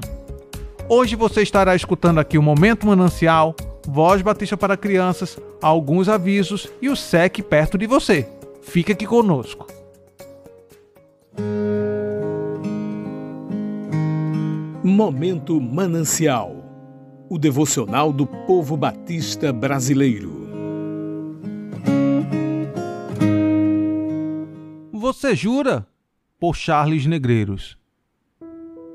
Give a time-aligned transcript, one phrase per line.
[0.89, 3.55] Hoje você estará escutando aqui o Momento Manancial,
[3.87, 8.27] Voz Batista para Crianças, alguns avisos e o SEC perto de você.
[8.61, 9.67] Fica aqui conosco.
[14.83, 16.65] Momento Manancial
[17.29, 20.45] o devocional do povo batista brasileiro.
[24.91, 25.87] Você jura?
[26.39, 27.77] Por Charles Negreiros.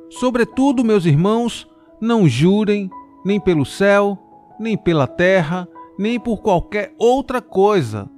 [0.08, 1.68] Sobretudo, meus irmãos,
[2.00, 2.91] não jurem
[3.24, 4.18] nem pelo céu,
[4.61, 5.66] nem pela terra,
[5.98, 8.08] nem por qualquer outra coisa.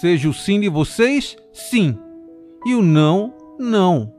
[0.00, 1.98] Seja o sim de vocês, sim,
[2.66, 4.12] e o não, não,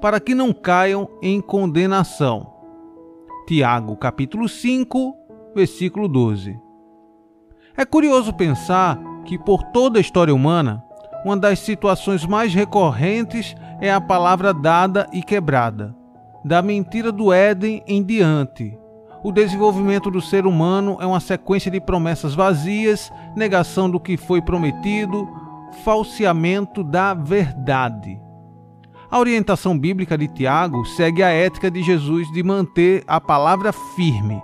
[0.00, 2.48] para que não caiam em condenação.
[3.46, 5.16] Tiago, capítulo 5,
[5.52, 6.56] versículo 12.
[7.76, 10.84] É curioso pensar que por toda a história humana,
[11.24, 15.94] uma das situações mais recorrentes é a palavra dada e quebrada.
[16.44, 18.78] Da mentira do Éden em diante,
[19.22, 24.40] o desenvolvimento do ser humano é uma sequência de promessas vazias, negação do que foi
[24.40, 25.28] prometido,
[25.84, 28.18] falseamento da verdade.
[29.10, 34.40] A orientação bíblica de Tiago segue a ética de Jesus de manter a palavra firme.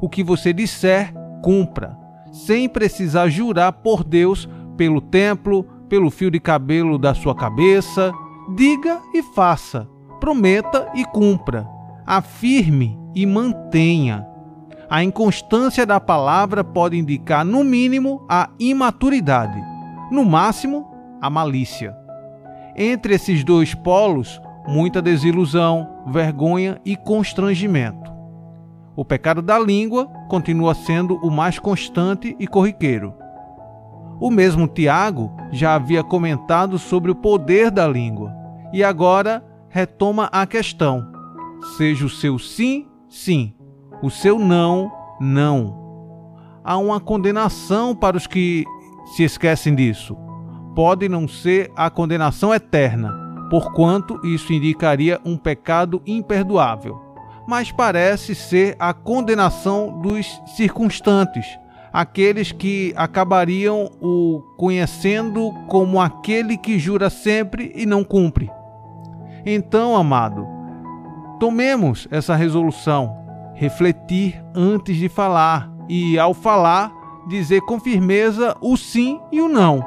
[0.00, 1.12] O que você disser,
[1.42, 1.96] cumpra,
[2.30, 8.12] sem precisar jurar por Deus, pelo templo, pelo fio de cabelo da sua cabeça.
[8.54, 9.88] Diga e faça,
[10.20, 11.66] prometa e cumpra.
[12.06, 14.26] Afirme e mantenha.
[14.90, 19.58] A inconstância da palavra pode indicar, no mínimo, a imaturidade,
[20.12, 20.86] no máximo,
[21.20, 21.96] a malícia.
[22.76, 24.38] Entre esses dois polos,
[24.68, 28.12] muita desilusão, vergonha e constrangimento.
[28.94, 33.14] O pecado da língua continua sendo o mais constante e corriqueiro.
[34.20, 38.32] O mesmo Tiago já havia comentado sobre o poder da língua
[38.72, 41.06] e agora retoma a questão:
[41.76, 43.54] seja o seu sim Sim,
[44.02, 46.34] o seu não, não.
[46.62, 48.62] Há uma condenação para os que
[49.06, 50.14] se esquecem disso.
[50.74, 53.10] Pode não ser a condenação eterna,
[53.48, 57.00] porquanto isso indicaria um pecado imperdoável,
[57.48, 61.46] mas parece ser a condenação dos circunstantes,
[61.90, 68.50] aqueles que acabariam o conhecendo como aquele que jura sempre e não cumpre.
[69.46, 70.55] Então, amado,
[71.38, 73.14] Tomemos essa resolução,
[73.54, 76.92] refletir antes de falar e, ao falar,
[77.28, 79.84] dizer com firmeza o sim e o não.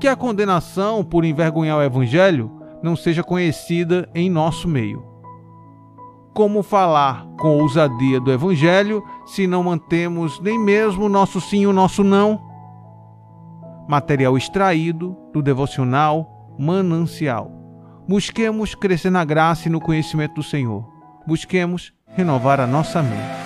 [0.00, 2.50] Que a condenação por envergonhar o Evangelho
[2.82, 5.04] não seja conhecida em nosso meio.
[6.34, 11.72] Como falar com ousadia do Evangelho se não mantemos nem mesmo nosso sim e o
[11.72, 12.40] nosso não?
[13.88, 17.55] Material extraído do devocional Manancial.
[18.08, 20.84] Busquemos crescer na graça e no conhecimento do Senhor.
[21.26, 23.45] Busquemos renovar a nossa mente.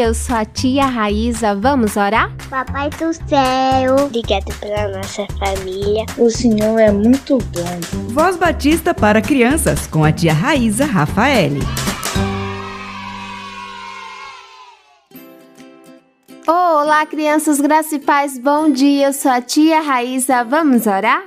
[0.00, 1.54] Eu sou a tia Raíza.
[1.54, 2.34] Vamos orar?
[2.48, 6.06] Papai do céu, obrigado pela nossa família.
[6.16, 8.08] O Senhor é muito bom.
[8.08, 11.60] Voz Batista para crianças com a tia Raíza Rafaele.
[16.46, 19.08] Olá, crianças, graças e paz, bom dia.
[19.08, 20.42] Eu sou a tia Raíza.
[20.44, 21.24] Vamos orar?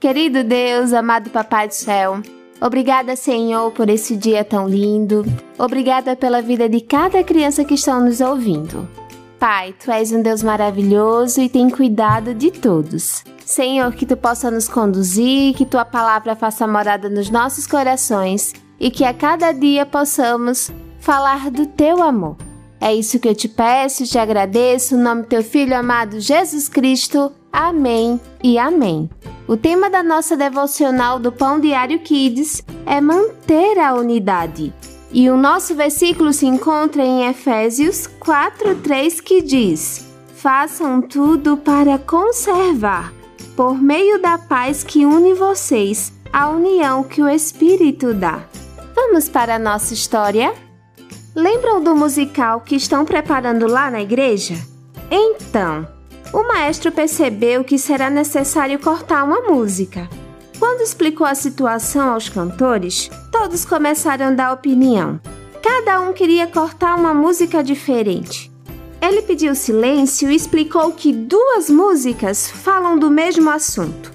[0.00, 2.20] Querido Deus, amado Papai do céu.
[2.60, 5.24] Obrigada, Senhor, por esse dia tão lindo.
[5.58, 8.86] Obrigada pela vida de cada criança que está nos ouvindo.
[9.38, 13.24] Pai, tu és um Deus maravilhoso e tem cuidado de todos.
[13.46, 18.90] Senhor, que tu possa nos conduzir, que tua palavra faça morada nos nossos corações e
[18.90, 20.70] que a cada dia possamos
[21.00, 22.36] falar do teu amor.
[22.78, 26.68] É isso que eu te peço, te agradeço, no nome do teu filho amado Jesus
[26.68, 27.32] Cristo.
[27.50, 29.08] Amém e amém.
[29.50, 34.72] O tema da nossa devocional do Pão Diário Kids é manter a unidade.
[35.10, 43.12] E o nosso versículo se encontra em Efésios 4:3 que diz: Façam tudo para conservar,
[43.56, 48.44] por meio da paz que une vocês, a união que o Espírito dá.
[48.94, 50.54] Vamos para a nossa história?
[51.34, 54.54] Lembram do musical que estão preparando lá na igreja?
[55.10, 55.88] Então,
[56.32, 60.08] o maestro percebeu que será necessário cortar uma música.
[60.58, 65.20] Quando explicou a situação aos cantores, todos começaram a dar opinião.
[65.62, 68.50] Cada um queria cortar uma música diferente.
[69.00, 74.12] Ele pediu silêncio e explicou que duas músicas falam do mesmo assunto.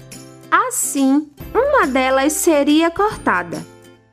[0.50, 3.66] Assim, uma delas seria cortada.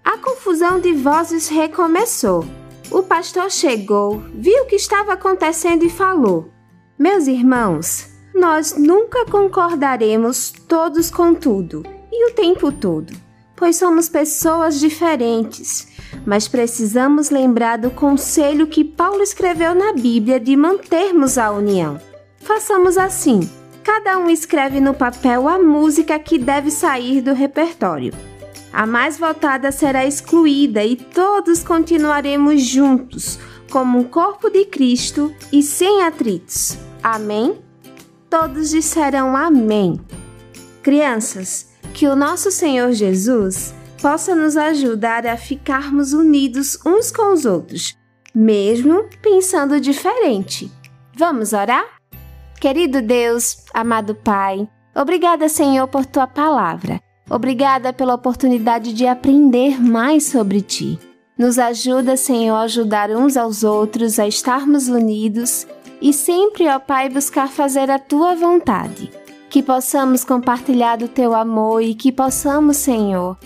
[0.04, 2.44] A confusão de vozes recomeçou.
[2.92, 6.53] O pastor chegou, viu o que estava acontecendo e falou:
[6.98, 13.12] meus irmãos, nós nunca concordaremos todos com tudo e o tempo todo,
[13.56, 15.88] pois somos pessoas diferentes,
[16.24, 22.00] mas precisamos lembrar do conselho que Paulo escreveu na Bíblia de mantermos a união.
[22.38, 23.50] Façamos assim:
[23.84, 28.14] cada um escreve no papel a música que deve sair do repertório.
[28.72, 33.40] A mais votada será excluída e todos continuaremos juntos
[33.74, 36.78] como um corpo de Cristo e sem atritos.
[37.02, 37.58] Amém?
[38.30, 40.00] Todos disseram Amém.
[40.84, 47.46] Crianças, que o nosso Senhor Jesus possa nos ajudar a ficarmos unidos uns com os
[47.46, 47.98] outros,
[48.36, 50.72] mesmo pensando diferente.
[51.18, 51.98] Vamos orar?
[52.62, 57.02] Querido Deus, amado Pai, obrigada, Senhor, por tua palavra.
[57.28, 61.00] Obrigada pela oportunidade de aprender mais sobre ti.
[61.38, 65.66] Nos ajuda, Senhor, a ajudar uns aos outros, a estarmos unidos
[66.02, 69.10] e sempre, ó Pai, buscar fazer a tua vontade.
[69.50, 73.38] Que possamos compartilhar do teu amor e que possamos, Senhor,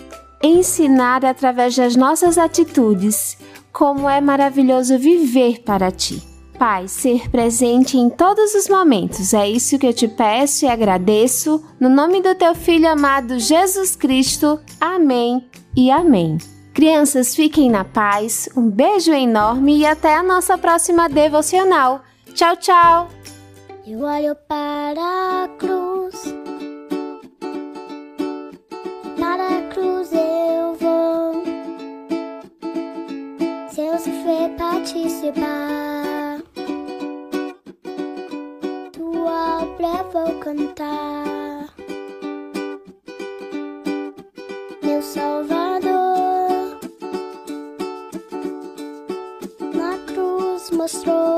[0.42, 3.38] ensinar através das nossas atitudes
[3.72, 6.22] como é maravilhoso viver para ti.
[6.58, 9.32] Pai, ser presente em todos os momentos.
[9.32, 11.62] É isso que eu te peço e agradeço.
[11.78, 14.58] No nome do teu filho amado Jesus Cristo.
[14.80, 16.38] Amém e amém.
[16.78, 22.04] Crianças, fiquem na paz, um beijo enorme e até a nossa próxima devocional.
[22.34, 23.08] Tchau, tchau!
[23.84, 25.00] Eu olho para
[25.42, 26.32] a cruz,
[29.18, 31.42] para a cruz eu vou.
[33.72, 36.40] Se eu sofrer participar,
[38.92, 41.57] tua obra vou cantar.
[50.88, 51.37] slow.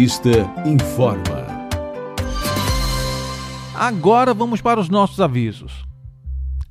[0.00, 0.30] Batista
[0.64, 1.68] informa.
[3.74, 5.84] Agora vamos para os nossos avisos.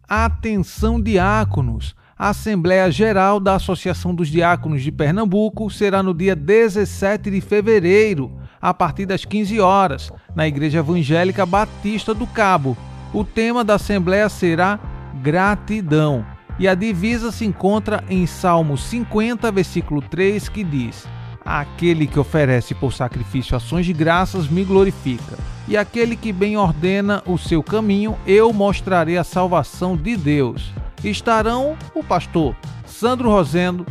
[0.08, 1.96] Atenção, diáconos!
[2.18, 8.36] A Assembleia Geral da Associação dos Diáconos de Pernambuco será no dia 17 de fevereiro,
[8.60, 12.76] a partir das 15 horas, na Igreja Evangélica Batista do Cabo.
[13.14, 14.80] O tema da Assembleia será
[15.22, 16.26] Gratidão.
[16.58, 21.08] E a divisa se encontra em Salmo 50, versículo 3, que diz:
[21.52, 25.36] Aquele que oferece por sacrifício ações de graças me glorifica,
[25.68, 30.72] e aquele que bem ordena o seu caminho, eu mostrarei a salvação de Deus.
[31.04, 33.84] Estarão o pastor Sandro Rosendo,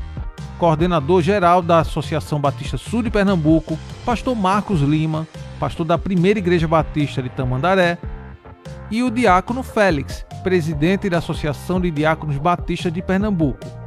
[0.57, 5.27] coordenador geral da Associação Batista Sul de Pernambuco, pastor Marcos Lima,
[5.59, 7.99] pastor da Primeira Igreja Batista de Tamandaré,
[8.89, 13.78] e o diácono Félix, presidente da Associação de Diáconos Batista de Pernambuco.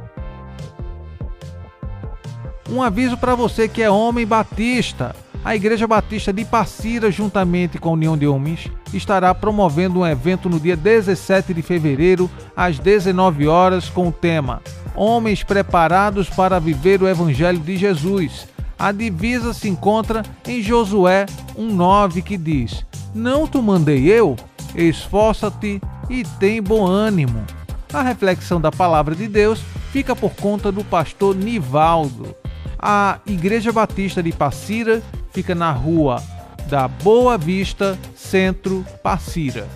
[2.72, 5.14] Um aviso para você que é homem batista.
[5.44, 10.48] A Igreja Batista de Passira, juntamente com a União de Homens, estará promovendo um evento
[10.48, 14.62] no dia 17 de fevereiro, às 19 horas, com o tema
[14.94, 18.48] Homens preparados para viver o Evangelho de Jesus.
[18.78, 21.26] A divisa se encontra em Josué
[21.58, 24.34] 1,9 que diz: Não te mandei eu?
[24.74, 27.44] Esforça-te e tem bom ânimo.
[27.92, 32.41] A reflexão da palavra de Deus fica por conta do pastor Nivaldo.
[32.84, 36.20] A Igreja Batista de Passira fica na rua
[36.68, 39.68] da Boa Vista, Centro, Passira.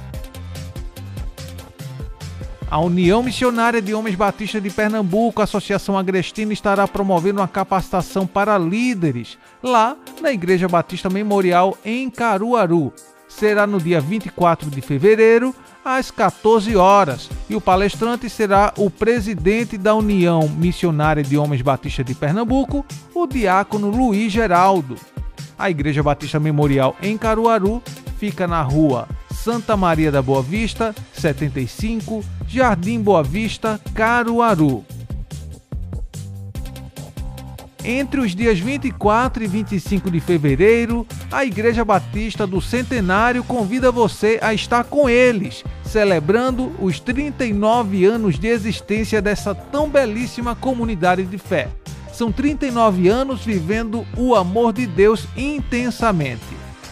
[2.69, 8.59] A União Missionária de Homens Batistas de Pernambuco, Associação Agrestina, estará promovendo uma capacitação para
[8.59, 12.93] líderes lá na Igreja Batista Memorial em Caruaru.
[13.29, 15.55] Será no dia 24 de fevereiro,
[15.87, 22.05] às 14 horas, e o palestrante será o presidente da União Missionária de Homens Batistas
[22.05, 24.97] de Pernambuco, o diácono Luiz Geraldo.
[25.57, 27.81] A Igreja Batista Memorial em Caruaru
[28.19, 34.85] fica na rua Santa Maria da Boa Vista, 75, Jardim Boa Vista, Caruaru.
[37.89, 44.41] Entre os dias 24 e 25 de fevereiro, a Igreja Batista do Centenário convida você
[44.43, 51.39] a estar com eles, celebrando os 39 anos de existência dessa tão belíssima comunidade de
[51.39, 51.69] fé.
[52.13, 56.43] São 39 anos vivendo o amor de Deus intensamente.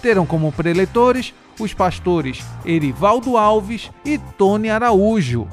[0.00, 5.48] Terão como preletores os pastores Erivaldo Alves e Tony Araújo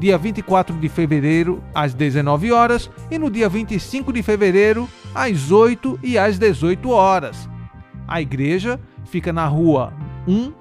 [0.00, 6.00] dia 24 de fevereiro, às 19 horas, e no dia 25 de fevereiro, às 8
[6.02, 7.48] e às 18 horas.
[8.08, 9.92] A igreja fica na rua
[10.26, 10.52] 1,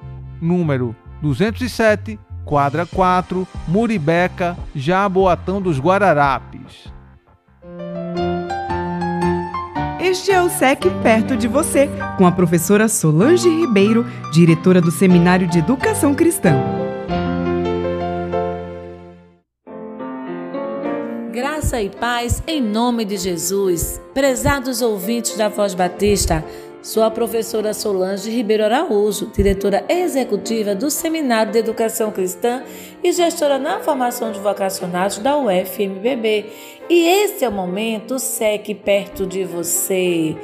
[0.41, 6.91] número 207, quadra 4, Muribeca, Jaboatão dos Guararapes.
[10.01, 15.47] Este é o SEC perto de você, com a professora Solange Ribeiro, diretora do Seminário
[15.47, 16.78] de Educação Cristã.
[21.69, 24.01] Graça e paz em nome de Jesus.
[24.11, 26.43] Prezados ouvintes da Voz Batista,
[26.81, 32.63] sou a professora Solange Ribeiro Araújo, diretora executiva do Seminário de Educação Cristã
[33.03, 36.47] e gestora na formação de vocacionados da UFMBB.
[36.89, 40.35] E esse é o momento SEC perto de você.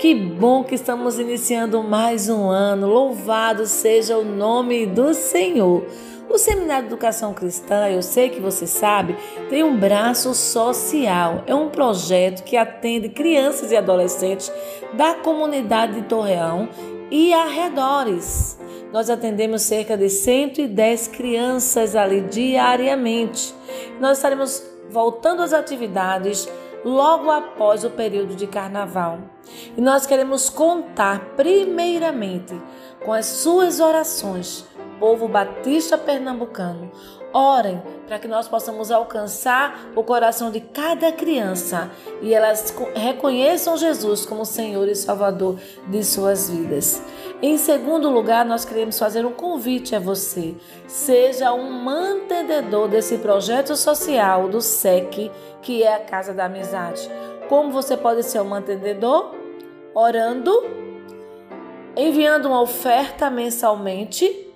[0.00, 2.88] Que bom que estamos iniciando mais um ano.
[2.88, 5.86] Louvado seja o nome do Senhor.
[6.32, 9.14] O Seminário de Educação Cristã, eu sei que você sabe,
[9.50, 11.44] tem um braço social.
[11.46, 14.50] É um projeto que atende crianças e adolescentes
[14.94, 16.70] da comunidade de Torreão
[17.10, 18.58] e arredores.
[18.90, 23.54] Nós atendemos cerca de 110 crianças ali diariamente.
[24.00, 26.48] Nós estaremos voltando às atividades
[26.82, 29.18] logo após o período de carnaval.
[29.76, 32.58] E nós queremos contar primeiramente
[33.04, 34.64] com as suas orações
[35.02, 36.88] povo batista pernambucano.
[37.32, 44.24] Orem para que nós possamos alcançar o coração de cada criança e elas reconheçam Jesus
[44.24, 47.02] como Senhor e Salvador de suas vidas.
[47.42, 50.54] Em segundo lugar, nós queremos fazer um convite a você.
[50.86, 57.10] Seja um mantenedor desse projeto social do SEC, que é a Casa da Amizade.
[57.48, 59.34] Como você pode ser um mantenedor?
[59.94, 60.62] Orando,
[61.96, 64.51] enviando uma oferta mensalmente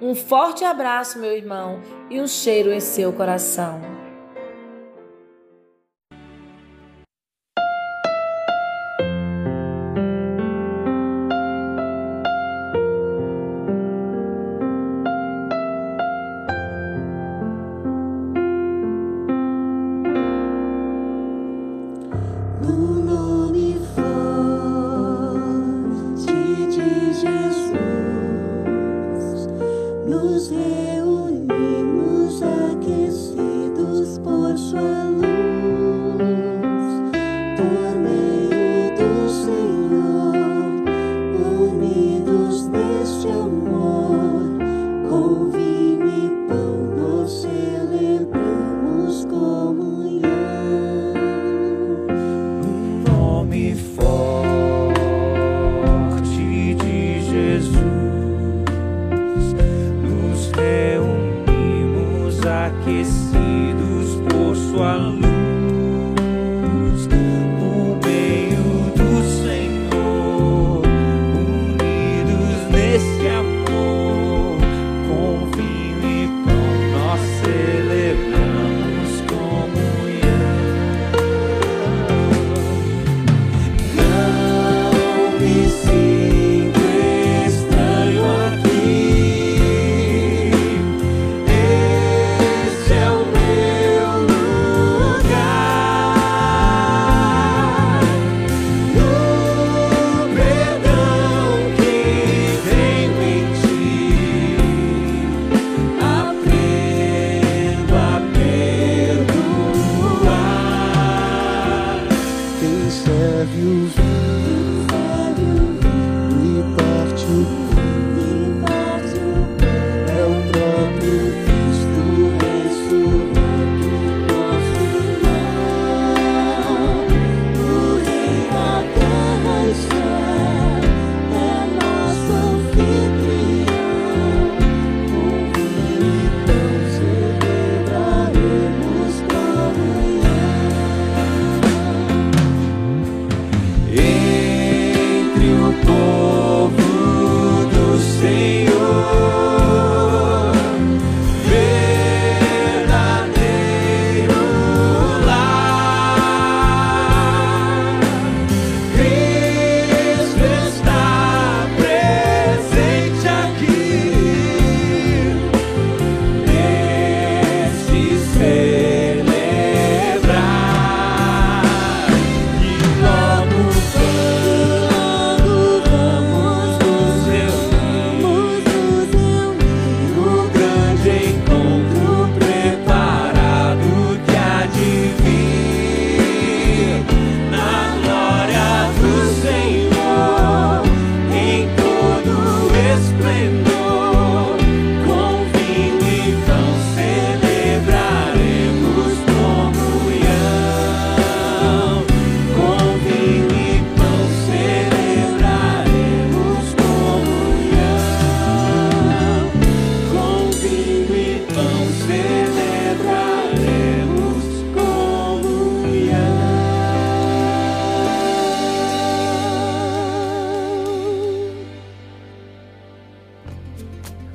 [0.00, 3.99] Um forte abraço, meu irmão, e um cheiro em seu coração.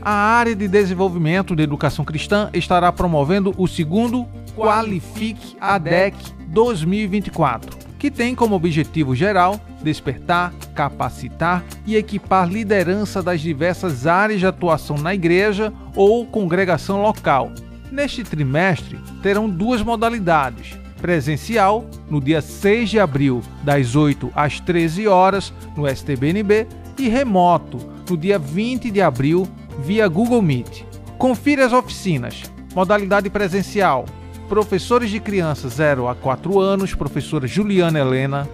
[0.05, 6.15] A área de desenvolvimento de educação cristã estará promovendo o segundo Qualifique ADEC
[6.49, 14.45] 2024, que tem como objetivo geral despertar, capacitar e equipar liderança das diversas áreas de
[14.45, 17.51] atuação na igreja ou congregação local.
[17.91, 25.07] Neste trimestre, terão duas modalidades: presencial, no dia 6 de abril, das 8 às 13
[25.07, 26.67] horas, no STBNB,
[26.99, 29.47] e remoto, no dia 20 de abril,
[29.79, 30.83] via Google Meet.
[31.17, 32.43] Confira as oficinas.
[32.73, 34.05] Modalidade presencial:
[34.49, 38.47] professores de crianças 0 a 4 anos, professora Juliana Helena,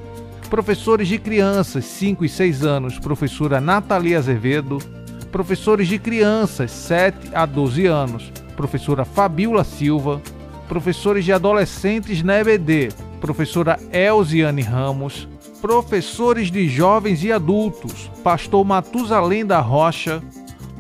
[0.50, 4.78] professores de crianças 5 e 6 anos, professora Natalia Azevedo,
[5.32, 10.22] professores de crianças 7 a 12 anos, professora Fabiola Silva,
[10.68, 15.28] professores de adolescentes na EBD, professora Elziane Ramos,
[15.62, 20.22] professores de jovens e adultos, pastor Matusalém da Rocha,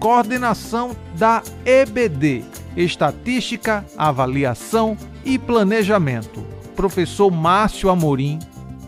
[0.01, 2.43] coordenação da EBD,
[2.75, 6.43] Estatística, Avaliação e Planejamento,
[6.75, 8.39] professor Márcio Amorim,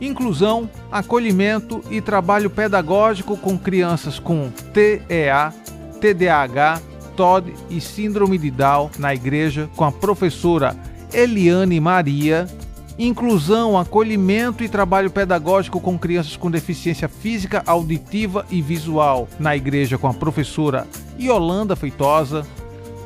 [0.02, 5.54] inclusão, acolhimento e trabalho pedagógico com crianças com TEA,
[6.02, 6.82] TDAH,
[7.16, 10.76] TOD e Síndrome de Down na igreja com a professora
[11.14, 12.48] Eliane Maria,
[12.98, 19.28] inclusão, acolhimento e trabalho pedagógico com crianças com deficiência física, auditiva e visual.
[19.40, 20.88] Na igreja com a professora
[21.20, 22.46] Yolanda Feitosa,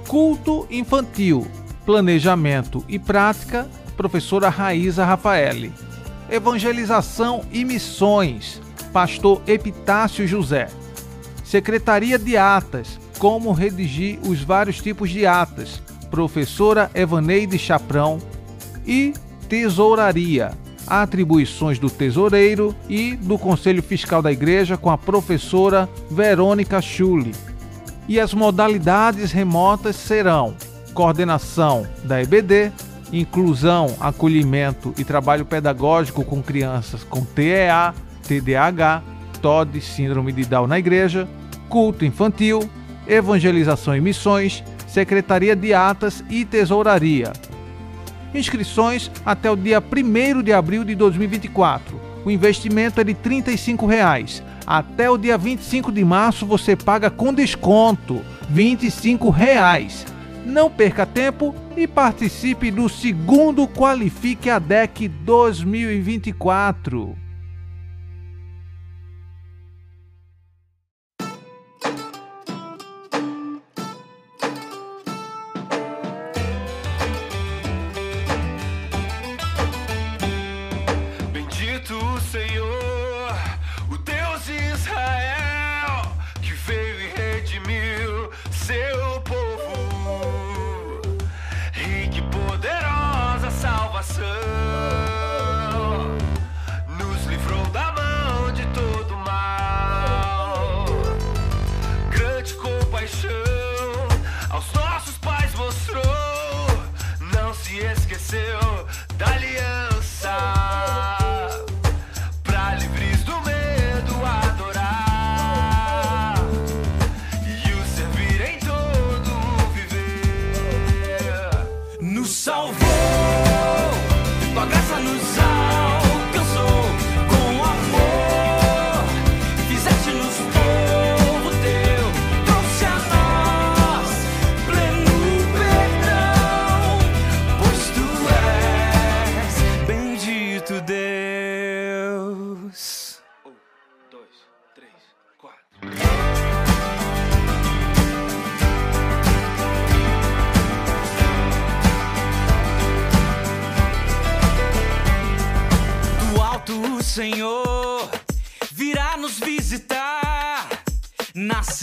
[0.07, 1.47] culto infantil,
[1.85, 5.73] planejamento e prática, professora Raíza Rafaeli,
[6.29, 10.67] evangelização e missões, pastor Epitácio José,
[11.43, 18.19] secretaria de atas, como redigir os vários tipos de atas, professora Evaneide Chaprão
[18.85, 19.13] e
[19.47, 20.51] tesouraria,
[20.85, 27.33] atribuições do tesoureiro e do Conselho Fiscal da Igreja com a professora Verônica Schulli.
[28.07, 30.55] E as modalidades remotas serão
[30.93, 32.71] coordenação da EBD,
[33.11, 37.93] inclusão, acolhimento e trabalho pedagógico com crianças com TEA,
[38.27, 39.03] TDAH,
[39.41, 41.27] TOD, síndrome de Down na igreja,
[41.69, 42.67] culto infantil,
[43.07, 47.31] evangelização e missões, secretaria de atas e tesouraria.
[48.37, 51.99] Inscrições até o dia 1 de abril de 2024.
[52.23, 54.43] O investimento é de 35 reais.
[54.65, 60.05] Até o dia 25 de março você paga com desconto 25 reais.
[60.45, 67.26] Não perca tempo e participe do segundo Qualifique a DEC 2024.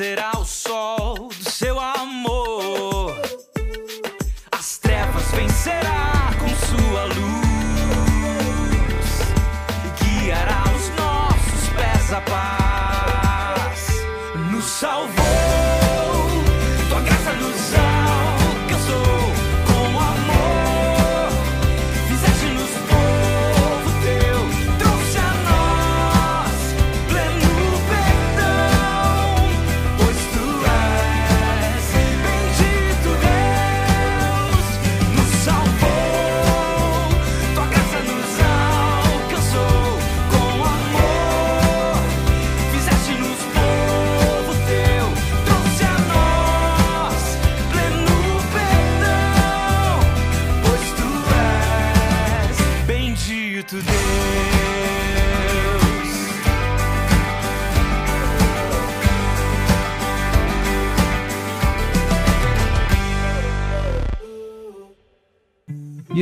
[0.05, 1.04] Nascerá o sol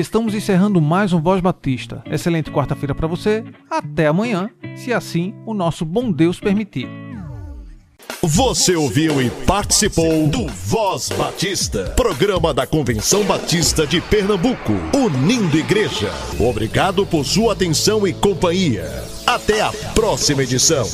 [0.03, 2.03] estamos encerrando mais um Voz Batista.
[2.07, 3.45] Excelente quarta-feira para você.
[3.71, 6.89] Até amanhã, se assim o nosso bom Deus permitir.
[8.21, 16.13] Você ouviu e participou do Voz Batista, programa da Convenção Batista de Pernambuco, unindo igreja.
[16.39, 19.05] Obrigado por sua atenção e companhia.
[19.25, 20.85] Até a próxima edição.